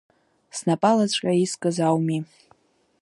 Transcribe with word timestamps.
Снапалаҵәҟьа 0.57 1.33
искыз 1.43 1.77
ауми… 1.87 2.19